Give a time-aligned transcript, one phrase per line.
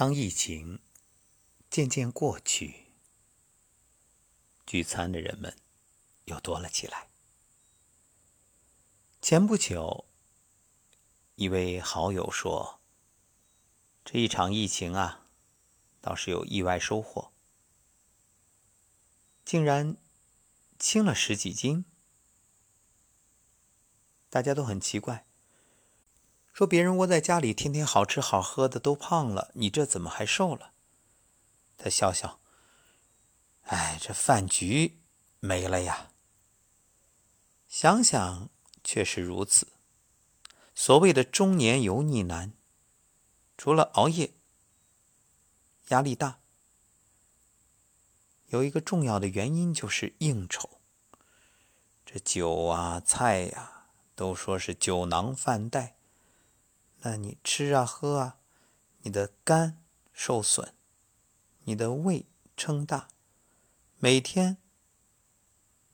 [0.00, 0.80] 当疫情
[1.68, 2.86] 渐渐过去，
[4.64, 5.54] 聚餐的人们
[6.24, 7.10] 又多了起来。
[9.20, 10.06] 前不久，
[11.34, 12.80] 一位好友说
[14.02, 15.26] ：“这一场疫情啊，
[16.00, 17.34] 倒是有意外收获，
[19.44, 19.98] 竟然
[20.78, 21.84] 轻了十几斤。”
[24.30, 25.26] 大家都很奇怪，
[26.60, 30.72] 说别人窝在家里，天天好吃好喝的，都胖了，你这怎么还瘦了？
[31.78, 32.38] 他笑笑，
[33.62, 35.00] 哎，这饭局
[35.38, 36.10] 没了呀。
[37.66, 38.50] 想想
[38.84, 39.68] 确实如此。
[40.74, 42.52] 所谓的中年油腻男，
[43.56, 44.34] 除了熬夜、
[45.88, 46.40] 压力大，
[48.48, 50.68] 有一个重要的原因就是应酬。
[52.04, 53.86] 这酒啊，菜呀。
[54.14, 55.96] 都说是酒囊饭袋，
[57.00, 58.38] 那你吃啊喝啊，
[59.02, 59.82] 你的肝
[60.12, 60.72] 受损，
[61.64, 62.26] 你的胃
[62.56, 63.08] 撑大，
[63.98, 64.58] 每天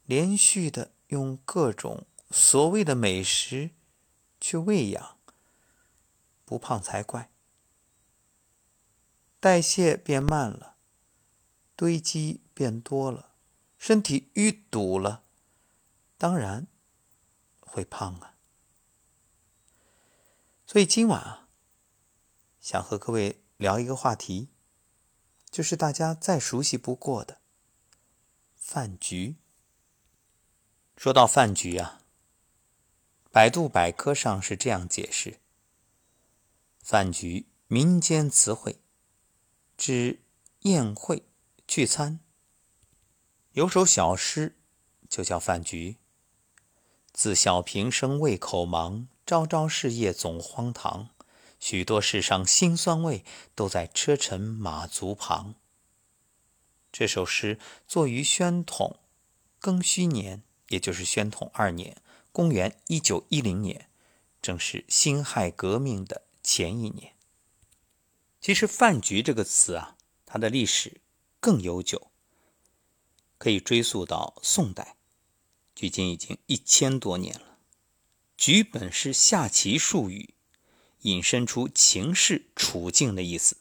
[0.05, 3.71] 连续的用各种所谓的美食
[4.41, 5.19] 去喂养，
[6.45, 7.31] 不胖才怪。
[9.39, 10.77] 代谢变慢了，
[11.75, 13.35] 堆积变多了，
[13.77, 15.25] 身体淤堵了，
[16.17, 16.67] 当然。
[17.69, 18.36] 会胖啊，
[20.67, 21.49] 所以今晚啊，
[22.61, 24.49] 想和各位聊一个话题，
[25.49, 27.41] 就是大家再熟悉不过的
[28.57, 29.37] 饭局。
[30.97, 32.03] 说到饭局啊，
[33.31, 35.39] 百度百科上是这样解释：
[36.81, 38.81] 饭局民间词汇，
[39.77, 40.21] 指
[40.63, 41.23] 宴会
[41.69, 42.19] 聚餐，
[43.53, 44.57] 有首小诗
[45.09, 45.99] 就叫饭局。
[47.13, 51.11] 自小平生胃口忙，朝朝事业总荒唐。
[51.59, 53.25] 许多世上辛酸味，
[53.57, 55.57] 都在车尘马足旁。
[56.93, 59.01] 这首诗作于宣统
[59.61, 62.01] 庚戌年，也就是宣统二年
[62.31, 63.89] （公元一九一零年），
[64.41, 67.17] 正是辛亥革命的前一年。
[68.41, 71.01] 其实“饭局”这个词啊，它的历史
[71.41, 72.13] 更悠久，
[73.39, 74.95] 可以追溯到宋代。
[75.75, 77.46] 距今已经一千多年了。
[78.37, 80.35] 局本是下棋术语，
[81.03, 83.57] 引申出情势处境的意思。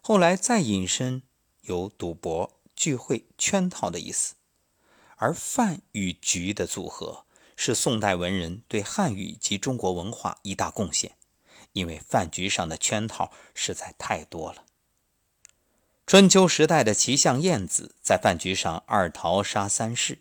[0.00, 1.22] 后来再引申
[1.62, 4.34] 有赌博、聚会、圈套的意思。
[5.16, 7.24] 而饭与局的组合，
[7.56, 11.16] 是宋代文人对汉语及中国文化一大贡献。
[11.72, 14.64] 因为饭局上的圈套实在太多了。
[16.06, 20.20] 春秋时代的齐相晏子在饭局上二桃杀三士。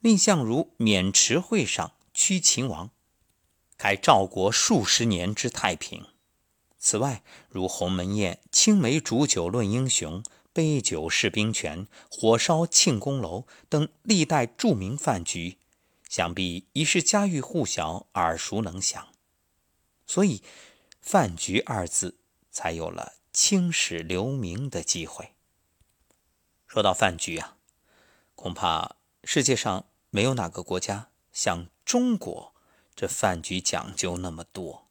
[0.00, 2.90] 蔺相如渑池会上驱秦王，
[3.78, 6.08] 开赵国数十年之太平。
[6.78, 10.22] 此外，如鸿门宴、青梅煮酒论英雄、
[10.52, 15.56] 杯酒释兵权、火烧庆功楼等历代著名饭局，
[16.10, 19.08] 想必已是家喻户晓、耳熟能详。
[20.06, 20.42] 所以
[21.00, 22.18] ，“饭局”二字
[22.50, 25.32] 才有了青史留名的机会。
[26.66, 27.56] 说到饭局啊，
[28.34, 29.86] 恐怕世界上。
[30.12, 32.54] 没有哪个国家像中国，
[32.94, 34.86] 这饭局讲究那么多。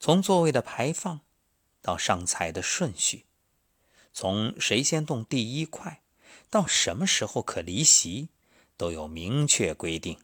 [0.00, 1.20] 从座位的排放，
[1.80, 3.26] 到上菜的顺序，
[4.12, 6.02] 从谁先动第一筷，
[6.50, 8.30] 到什么时候可离席，
[8.76, 10.18] 都有明确规定，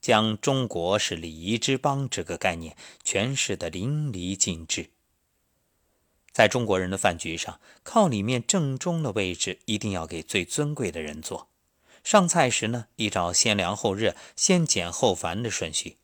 [0.00, 4.90] 将中国是礼仪之邦这个概念诠释的淋漓尽致。
[6.32, 11.48] 在中国人的饭局上，靠里面正中的位置一定要给最尊贵的人坐。
[12.04, 15.96] 上菜时呢，依照先凉后热、先简后繁的顺序；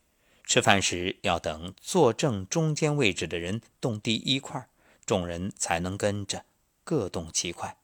[0.44, 4.66] 吃饭时要等坐正中间位置的人动第一块，
[5.05, 6.47] 众人才能跟着
[6.84, 7.77] 各动其块。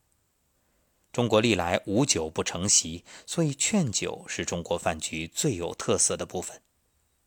[1.13, 6.63] 中国历来无酒不成席，所以劝酒是中国饭局最有特色的部分。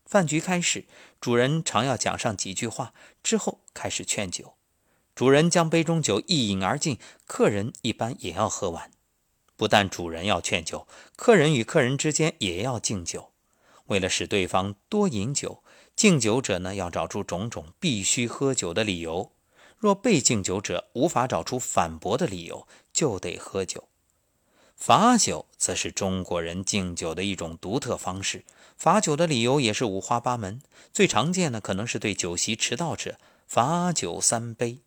[0.04, 0.86] 饭局开始，
[1.20, 2.92] 主人常要讲上几句话，
[3.22, 4.54] 之后开始劝酒。
[5.14, 8.90] 主人将杯中酒一饮而尽，客人一般也要喝完。
[9.60, 10.86] 不但主人要劝酒，
[11.16, 13.32] 客人与客人之间也要敬酒。
[13.88, 15.62] 为了使对方多饮酒，
[15.94, 19.32] 敬酒者呢要找出种种必须喝酒的理由。
[19.76, 23.88] 若被敬酒者无法找出反驳的理由，就得喝酒。
[24.76, 28.46] 罚酒则是中国人敬酒的一种独特方式。
[28.78, 34.78] 罚酒的理由也是五花八门，最常见的可能是对酒席迟到者罚酒三杯。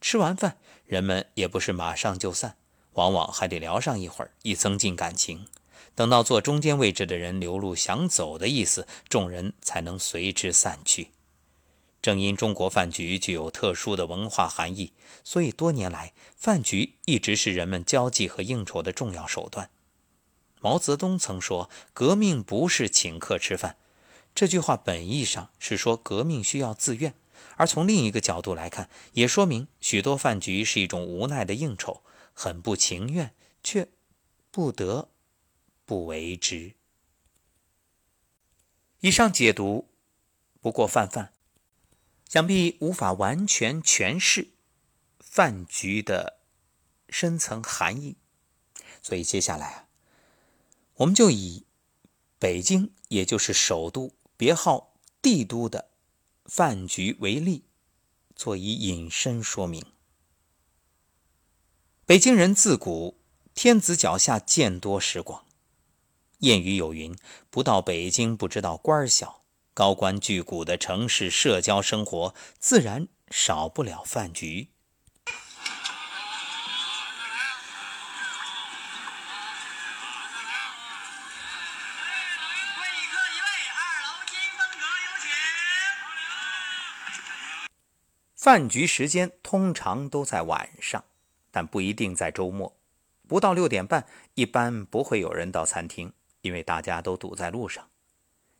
[0.00, 0.56] 吃完饭，
[0.86, 2.56] 人们也不是马上就散。
[2.98, 5.46] 往往还得聊上一会儿，以增进感情。
[5.94, 11.10] 等到坐中间位置的人流露想走的意思，众人才能随之散去。
[12.02, 14.92] 正因中国饭局具有特殊的文化含义，
[15.22, 19.70] 所以多年来饭局一直是人们交际和应酬的重要手段。
[20.60, 23.76] 毛泽东曾说：“革命不是请客吃饭。”
[24.34, 27.14] 这句话本意上是说革命需要自愿，
[27.56, 32.02] 而从另一个角度来看，也说明许多饭局是一种无奈的应酬，
[32.40, 33.88] 很不情愿，却
[34.52, 35.08] 不得
[35.84, 36.74] 不为之。
[39.00, 39.88] 以上解读
[40.60, 41.32] 不过泛泛。
[42.28, 44.50] 想必无法完全诠释
[45.18, 46.38] 饭局的
[47.08, 48.16] 深层含义，
[49.02, 49.88] 所以接下来啊，
[50.94, 51.64] 我们就以
[52.38, 55.90] 北京，也就是首都，别号帝都的
[56.44, 57.64] 饭局为例，
[58.36, 59.84] 做以引申说明。
[62.08, 63.20] 北京人自古
[63.54, 65.44] 天子脚下见多识广，
[66.40, 67.14] 谚语有云
[67.50, 69.42] ：“不到北京不知道官儿小。”
[69.74, 74.70] 高官巨贾的城市社交生活，自然少不了饭局。
[88.34, 91.04] 饭局时间通常都在晚上，
[91.50, 92.76] 但不一定在周末。
[93.26, 97.88] 不到六点半，一般不会有人到餐厅，因为大家都堵在路上。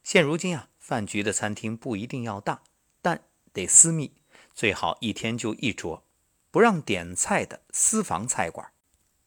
[0.03, 0.69] 现如今啊。
[0.89, 2.63] 饭局的餐厅不一定要大，
[3.03, 3.21] 但
[3.53, 4.15] 得私密，
[4.55, 6.03] 最好一天就一桌，
[6.51, 8.73] 不让点菜的私房菜馆，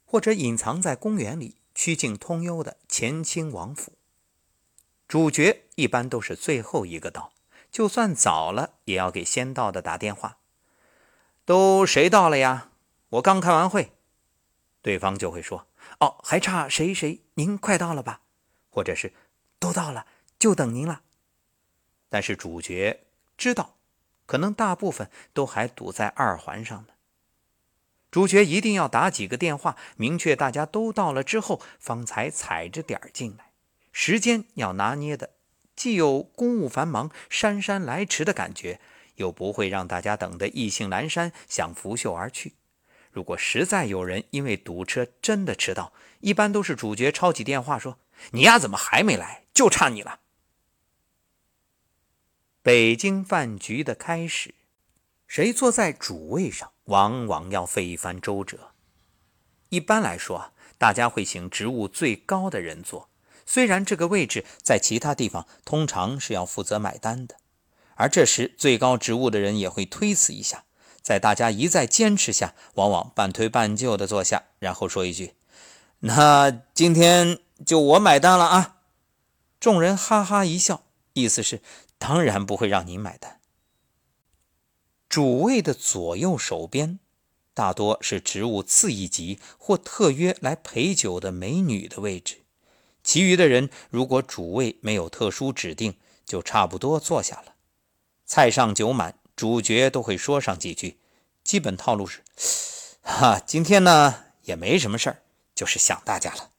[0.04, 3.94] 或者隐藏在公园里、曲径通幽的乾清王府。
[5.08, 7.32] 主角一般都是最后一个到，
[7.72, 10.40] 就算早了，也要给先到的打电话。
[11.46, 12.71] 都谁到了呀？
[13.12, 13.92] 我刚开完会，
[14.82, 15.68] 对方就会说
[16.00, 18.22] ：“哦，还差谁谁，您快到了吧？”
[18.72, 19.12] 或者是
[19.60, 20.08] “都到了，
[20.40, 21.02] 就等您了。”
[22.08, 23.04] 但是主角
[23.38, 23.76] 知道，
[24.26, 26.94] 可能大部分都还堵在二环上呢。
[28.10, 33.52] 主角一定要打几个电话，明确大家都到了之后，方才踩着点儿进来。
[33.92, 35.32] 时间要拿捏的，
[35.76, 38.80] 既有公务繁忙、姗姗来迟的感觉，
[39.16, 42.54] 又不会让大家等得意兴阑珊，想拂袖而去。
[43.12, 48.00] 如果实在有人因为堵车真的迟到，一般都是主角抄起电话说
[48.32, 49.44] ：“你丫怎么还没来？
[49.54, 50.20] 就差你了。”
[52.64, 54.54] 北京饭局的开始，
[55.28, 58.72] 谁坐在主位上，往往要费一番周折。
[59.70, 63.10] 一般来说，大家会请职务最高的人坐，
[63.46, 67.38] 虽然这个位置在其他地方通常是要负责买单的，
[67.96, 70.66] 而这时最高职务的人也会推辞一下，
[71.02, 75.36] 在大家一再坚持下，往往半推半就的坐下，然后说一句
[76.02, 78.78] ：“那今天就我买单了啊！”
[79.60, 80.84] 众人哈哈一笑，
[81.14, 81.62] 意思是。
[81.98, 83.40] 当然不会让您买单。
[85.08, 86.98] 主位的左右手边，
[87.54, 92.42] 大多是职务次一级或特约来陪酒的美女的位置。
[93.04, 95.96] 其余的人，如果主位没有特殊指定，
[96.26, 97.54] 就差不多坐下了。
[98.26, 101.00] 菜上酒满，主角都会说上几句。
[101.44, 102.22] 基本套路是：
[103.02, 105.24] 哈，今天呢也没什么事儿，
[105.56, 106.52] 就是想大家了，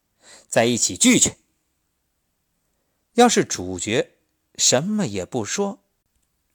[0.49, 1.34] 在一起聚聚。
[3.12, 4.11] 要是主角。
[4.58, 5.79] 什么也不说，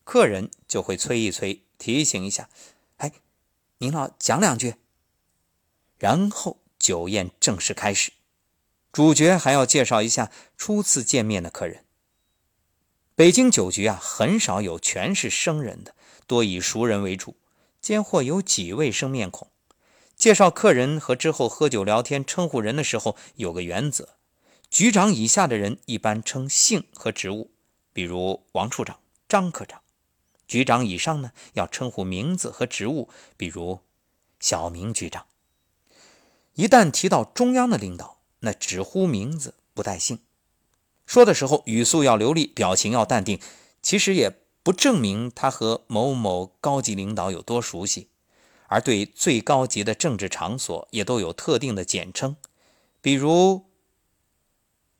[0.04, 2.50] 客人就会催一催，提醒一下
[2.98, 3.14] ：“哎，
[3.78, 4.76] 您老讲两句。”
[5.98, 8.12] 然后酒宴正式开始，
[8.92, 11.86] 主角还要介绍一下初次见面的客人。
[13.16, 15.96] 北京酒局啊，很少有全是生人的，
[16.28, 17.36] 多以熟人为主，
[17.82, 19.50] 间或有几位生面孔。
[20.16, 24.10] 介绍客人和之后喝酒聊天称呼人的时候，有个原则：
[24.70, 27.52] 局长以下的人一般称姓和职务。
[27.94, 29.82] 比如王处长、张科长，
[30.48, 33.80] 局长以上呢要称呼名字和职务，比如
[34.40, 35.26] 小明局长。
[36.56, 40.20] 一旦提到中央的领导，那只呼名字不带姓。
[41.06, 43.40] 说的时候语速要流利，表情要淡定，
[43.82, 44.36] 其实也
[44.68, 48.10] 不证明他和某某高级领导有多熟悉。
[48.66, 52.36] 而对最高级的政治场所，也都有特定的简称，
[53.00, 53.70] 比如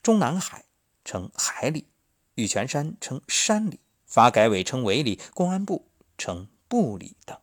[0.02, 0.64] 中南海
[1.04, 1.88] 称海里。
[2.36, 7.38] 玉泉山称山里，发改委称委里，公安部称部里等。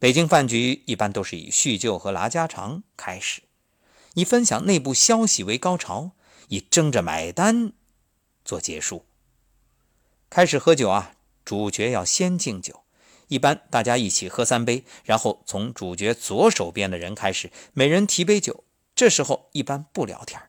[0.00, 3.42] 北京饭局一般都是以叙旧和拉家常开始，
[4.14, 6.10] 以分享内部消息为高潮，
[6.48, 7.74] 以争着买单
[8.44, 9.06] 做结束。
[10.30, 12.84] 开始喝酒啊，主角要先敬酒，
[13.26, 18.62] 一般大家一起喝三杯，然后从主角左手边的人开始，每人提杯酒。
[18.94, 20.40] 这时候一般不聊天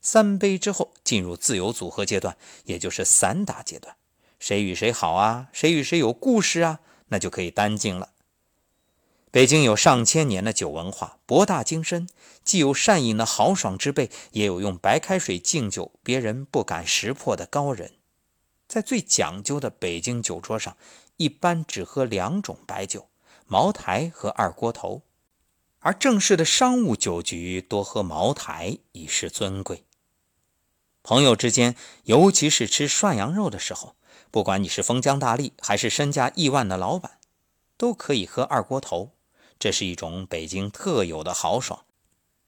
[0.00, 3.96] 三杯之后，进入自由组合阶段，也就是散打阶段。
[4.38, 8.10] 谁与谁好啊，谁与谁有故事啊，那就可以单敬了。
[9.32, 12.08] 北京有上千年的酒文化，博大精深，
[12.44, 17.94] 既有善饮的豪爽之辈，也有用白开水敬酒别人不敢识破的高人。
[18.68, 20.76] 在最讲究的北京酒桌上，
[21.16, 23.08] 一般只喝两种白酒：
[23.46, 25.02] 茅台和二锅头。
[25.80, 29.84] 而正式的商务酒局多喝茅台，以示尊贵。
[31.02, 33.96] 朋友之间，尤其是吃涮羊肉的时候，
[34.30, 37.18] 不管你是封疆大吏还是身价亿万的老板，
[37.78, 39.12] 都可以喝二锅头。
[39.58, 41.84] 这是一种北京特有的豪爽，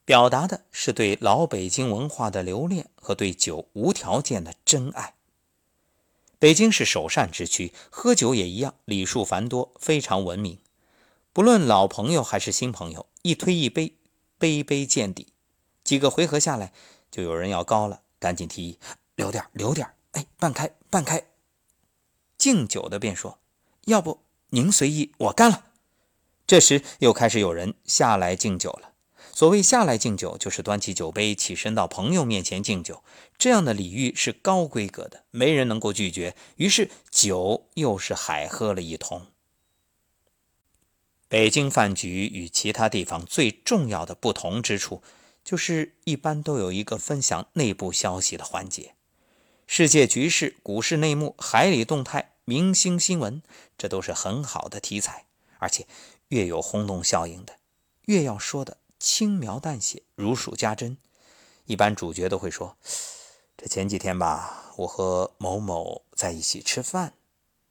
[0.04, 5.14] 表达的是对老北京文化的留恋和对酒无条件的真爱。
[6.40, 10.58] 北京是首善之区，喝酒也一样，礼数繁多，非常文明。
[11.34, 13.92] 不论老朋友还是新朋友，一推一杯，
[14.38, 15.34] 杯杯见底。
[15.84, 16.72] 几个回合下来，
[17.10, 18.78] 就有人要高了，赶紧提议
[19.16, 21.22] 留点留点哎，半开半开。
[22.38, 23.38] 敬酒的便说
[23.84, 25.66] ：“要不您随意，我干了。”
[26.48, 28.89] 这时又开始有人下来敬酒了。
[29.40, 33.02] 所谓下来敬酒，就是端起酒杯，起身到朋友面前敬酒。
[33.38, 36.36] 这样的礼遇是高规格的，没人能够拒绝。
[36.56, 39.28] 于是酒又是海喝了一通。
[41.26, 45.02] 北京饭局与其他地方最重要的不同之处，
[45.42, 48.94] 就是一般都有一个分享内部消息的环节，
[49.66, 53.42] 世界局势、股市内幕、海里动态、明星新闻，
[53.78, 55.24] 这都是很好的题材，
[55.56, 55.86] 而且。
[56.28, 57.54] 越有轰动效应的，
[58.02, 60.96] 越要说的轻描淡写、如数家珍。
[61.64, 62.76] 一般主角都会说
[63.56, 67.14] ：“这前几天吧，我和某某在一起吃饭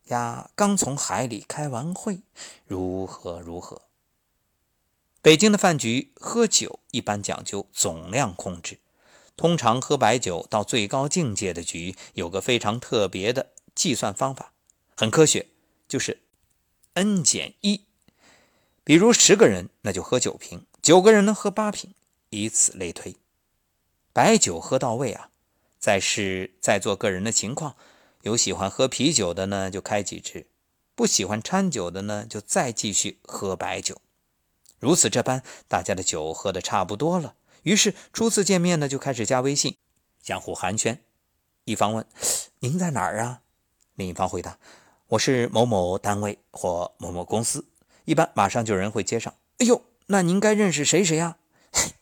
[0.05, 2.21] 呀，刚从海里开完会，
[2.65, 3.83] 如何如何。”
[5.21, 8.79] 北京的饭局喝酒一般讲究总量控制，
[9.35, 14.53] 通常喝白酒到最高境界的局，有个非常特别的计算方法，
[14.95, 15.49] 很科学，
[15.87, 16.21] 就是
[16.93, 17.85] n 减一。
[18.85, 21.93] 比如十个人，那就喝九瓶；九个人呢，喝八瓶，
[22.31, 23.15] 以此类推。
[24.11, 25.29] 白酒喝到位啊，
[25.77, 27.75] 再是在座个人的情况，
[28.23, 30.47] 有喜欢喝啤酒的呢，就开几支；
[30.95, 34.01] 不喜欢掺酒的呢，就再继续喝白酒。
[34.79, 39.77] 如此这般，大家的酒喝的差不多了，于是初次见面呢，就开始加微信，
[40.23, 40.97] 相互寒暄。
[41.65, 42.03] 一方问
[42.61, 43.43] ：“您在哪儿啊？”
[43.93, 44.57] 另一方回答
[45.09, 47.67] ：“我是某某单位或某某公司。”
[48.05, 49.31] 一般马上就有人会接上。
[49.59, 49.79] 哎呦，
[50.11, 51.37] 那您该认识谁谁呀？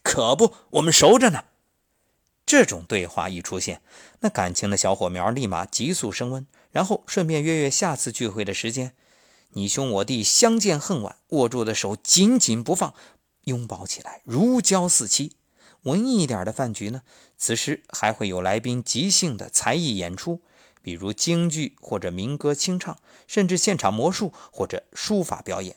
[0.01, 1.43] 可不，我们熟着呢。
[2.45, 3.81] 这种对话一出现，
[4.21, 8.93] 那感情的小火苗立马急速升温，然后顺便约约下次聚会的时间。
[9.49, 12.93] 你兄我弟相见恨晚，握住的手紧紧不放，
[13.43, 15.33] 拥抱起来如胶似漆。
[15.81, 17.01] 文艺一点的饭局呢，
[17.37, 20.41] 此时还会有来宾即兴的才艺演出，
[20.81, 22.97] 比如京剧或者民歌清唱，
[23.27, 25.75] 甚至现场魔术或者书法表演。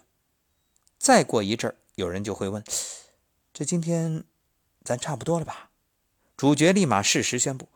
[0.96, 2.64] 再过一阵儿，有人就会问
[3.54, 4.25] ：“这今天
[4.83, 5.71] 咱差不多了吧？”
[6.37, 7.69] 主角立马适时宣布：“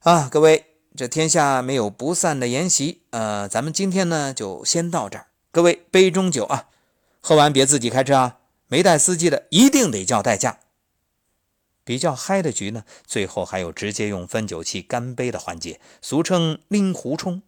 [0.00, 5.26] 啊，各位，这天下没有不散的筵席，呃，咱们今天呢就先到这儿。
[5.50, 6.68] 各位杯中酒啊，
[7.20, 10.60] 喝完别自己开车啊，没带司机的一定得叫代驾。”
[11.84, 17.42] 比较嗨的局呢，最后还有直接用分酒器干杯的环节，俗称拎壶冲。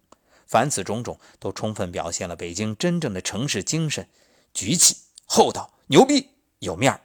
[0.47, 4.07] 凡此种种，都充分表现了北京真正的城市精神。
[4.53, 7.01] 举起，厚道，牛逼，有面儿。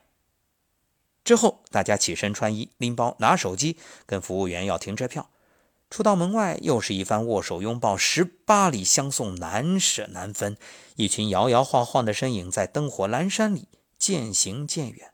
[1.24, 5.30] 之后，大家起身穿衣，拎包，拿手机，跟服务员要停车票。
[5.90, 10.58] 出到门外，又是一番握手拥抱，十八里相送，难舍难分。
[10.96, 13.68] 一群摇摇晃晃的身影在灯火阑珊里
[14.00, 15.12] 渐行渐远。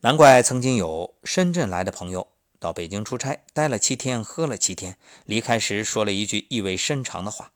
[0.00, 7.52] 难怪曾经有深圳来的朋友到北京出差，待了七天，喝了七天，离开时说了一句意味深长的话。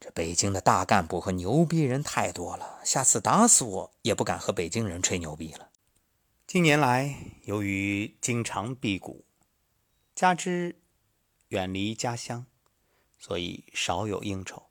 [0.00, 5.68] 这北京的大干部和牛逼人太多了，下次打死我也不敢和北京人吹牛逼了。
[6.46, 9.26] 近年来，由于经常辟谷，
[10.14, 10.80] 加之
[11.48, 12.46] 远离家乡，
[13.18, 14.70] 所以少有应酬。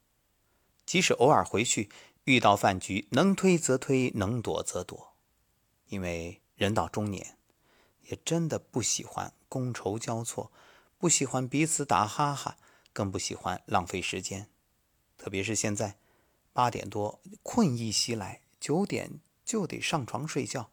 [0.83, 1.91] 即使偶尔回去，
[2.23, 5.13] 遇到饭局，能推则推，能躲则躲。
[5.89, 7.37] 因为人到中年，
[8.09, 10.51] 也真的不喜欢觥筹交错，
[10.97, 12.57] 不喜欢彼此打哈哈，
[12.91, 14.49] 更不喜欢浪费时间。
[15.19, 15.99] 特别是现在，
[16.53, 20.71] 八点多困意袭来，九点就得上床睡觉。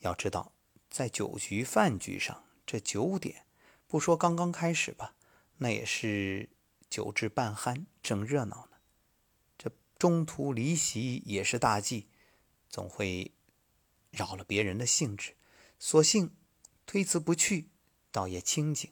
[0.00, 0.52] 要知道，
[0.90, 3.46] 在酒局饭局上，这九点
[3.86, 5.14] 不说刚刚开始吧，
[5.58, 6.50] 那也是
[6.90, 8.78] 酒至半酣，正热闹呢。
[9.56, 12.08] 这中途离席也是大忌，
[12.68, 13.32] 总会
[14.10, 15.36] 扰了别人的兴致。
[15.78, 16.34] 索性
[16.84, 17.70] 推辞不去，
[18.10, 18.90] 倒也清静。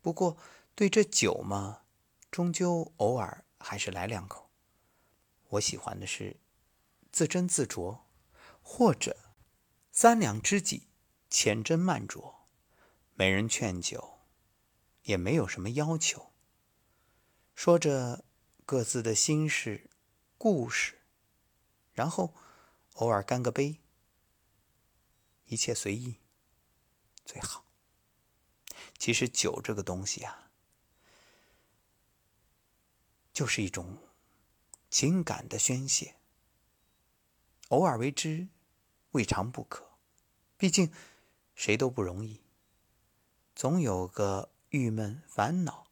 [0.00, 0.36] 不过
[0.76, 1.82] 对这酒嘛，
[2.30, 4.50] 终究偶尔还是来两口。
[5.48, 6.36] 我喜欢的是
[7.10, 8.00] 自斟自酌，
[8.60, 9.16] 或者
[9.90, 10.88] 三两知己
[11.30, 12.34] 浅斟慢酌，
[13.14, 14.18] 没人劝酒，
[15.04, 16.32] 也没有什么要求，
[17.54, 18.24] 说着
[18.66, 19.90] 各自的心事、
[20.36, 21.00] 故事，
[21.92, 22.34] 然后
[22.94, 23.80] 偶尔干个杯，
[25.46, 26.20] 一切随意，
[27.24, 27.64] 最好。
[28.98, 30.43] 其实酒这个东西啊，
[33.34, 33.98] 就是一种。
[34.88, 36.14] 情感的宣泄，
[37.70, 38.46] 偶尔为之，
[39.10, 39.98] 未尝不可。
[40.56, 40.92] 毕竟，
[41.56, 42.40] 谁都不容易，
[43.56, 45.88] 总有个郁闷烦恼，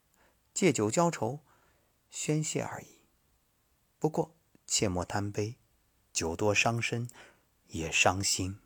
[0.54, 1.40] 借酒浇愁，
[2.10, 3.00] 宣泄而已。
[3.98, 4.36] 不过，
[4.68, 5.58] 切莫贪杯，
[6.12, 7.10] 酒多伤身，
[7.66, 8.61] 也伤心。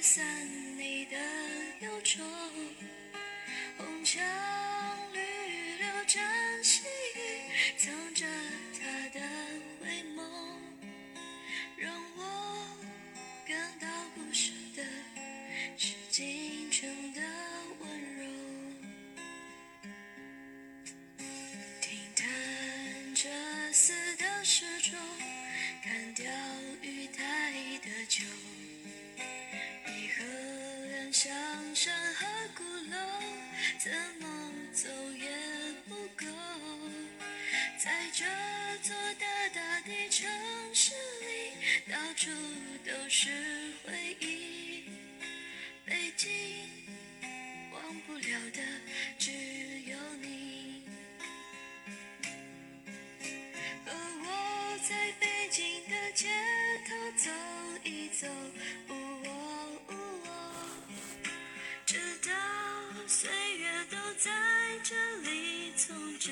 [0.00, 0.59] 吹
[57.22, 57.30] 走
[57.84, 58.26] 一走。
[61.86, 62.32] 直到
[63.08, 63.28] 岁
[63.58, 64.30] 月都在
[64.84, 64.94] 这
[65.28, 66.30] 里从指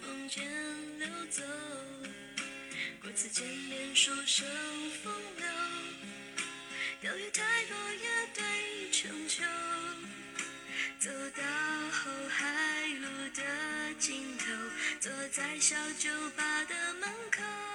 [0.00, 0.44] 缝间
[0.98, 1.42] 流走，
[3.02, 4.46] 过次见面说声
[5.02, 5.46] 风流，
[7.00, 9.42] 钓鱼台落叶对成秋，
[11.00, 11.42] 走到
[11.90, 14.46] 后海路的尽头，
[15.00, 17.71] 坐在小酒吧的门口。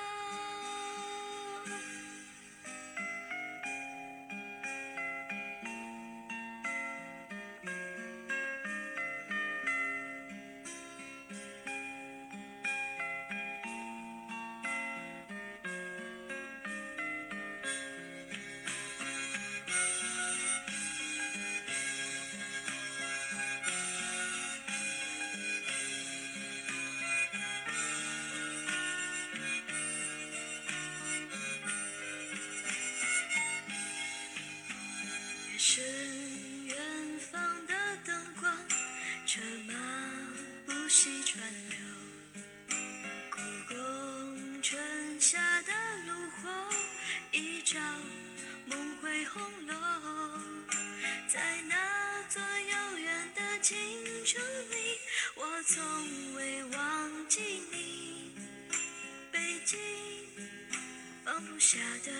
[61.67, 62.11] 下的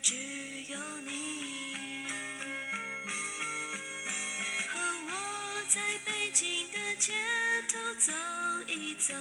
[0.00, 0.14] 只
[0.68, 2.06] 有你
[4.68, 5.10] 和我。
[5.68, 7.12] 在北京的街
[7.66, 8.12] 头走
[8.68, 9.12] 一走，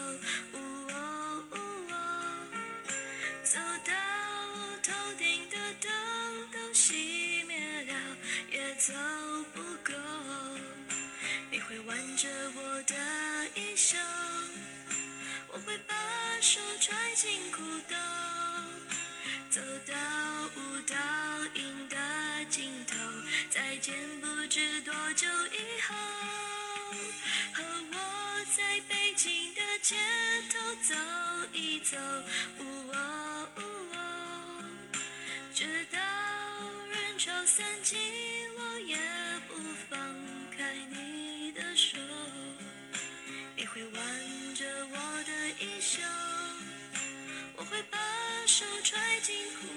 [3.43, 3.91] 走到
[4.83, 5.91] 头顶的灯
[6.51, 7.93] 都熄灭了，
[8.51, 8.93] 也走
[9.51, 9.93] 不够。
[11.49, 12.95] 你会挽着我的
[13.55, 13.97] 衣袖，
[15.47, 15.95] 我会把
[16.39, 17.50] 手揣进
[49.21, 49.70] 辛苦